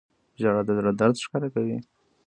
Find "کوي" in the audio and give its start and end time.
1.55-1.77